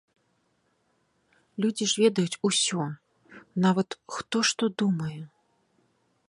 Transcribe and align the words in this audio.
Людзі 1.65 1.85
ж 1.91 2.03
ведаюць 2.03 2.39
усё, 2.49 2.81
нават 3.67 3.89
хто 4.17 4.37
што 4.53 4.63
думае. 4.85 5.15